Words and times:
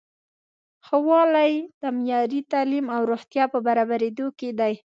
ښه 0.85 0.97
والی 1.07 1.53
د 1.81 1.83
معیاري 1.97 2.41
تعلیم 2.51 2.85
او 2.95 3.01
روغتیا 3.11 3.43
په 3.53 3.59
برابریدو 3.67 4.27
کې 4.39 4.49
دی. 4.59 4.73